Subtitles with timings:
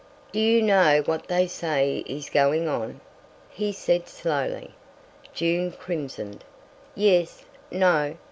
[0.31, 3.01] "Do you know what they say is going on?"
[3.51, 4.73] he said slowly.
[5.31, 6.43] June crimsoned.
[6.95, 8.15] "Yes—no!